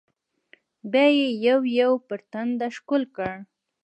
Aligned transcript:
بيا 0.91 1.07
يې 1.17 1.27
يو 1.45 1.59
يو 1.79 1.91
پر 2.07 2.19
ټنډه 2.31 2.67
ښکل 2.75 3.03
کړل. 3.15 3.39